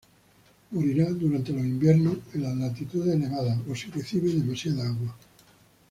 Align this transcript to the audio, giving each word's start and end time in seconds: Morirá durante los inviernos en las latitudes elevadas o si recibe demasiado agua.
Morirá 0.71 1.11
durante 1.11 1.51
los 1.53 1.61
inviernos 1.61 2.17
en 2.33 2.41
las 2.41 2.57
latitudes 2.57 3.13
elevadas 3.13 3.59
o 3.69 3.75
si 3.75 3.91
recibe 3.91 4.29
demasiado 4.33 4.81
agua. 4.81 5.15